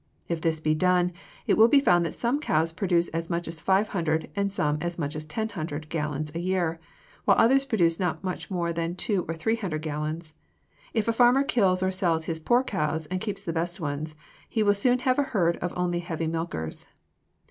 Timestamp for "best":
13.53-13.79